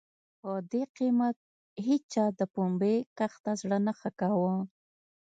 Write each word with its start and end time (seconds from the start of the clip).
په 0.39 0.51
دې 0.71 0.83
قېمت 0.95 1.37
هېچا 1.87 2.25
د 2.39 2.41
پنبې 2.53 2.95
کښت 3.17 3.39
ته 3.45 3.51
زړه 3.61 3.77
نه 3.85 3.93
ښه 3.99 4.09
کاوه. 4.19 4.55